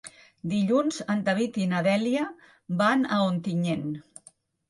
[0.53, 2.23] Dilluns en David i na Dèlia
[2.81, 3.87] van a Ontinyent.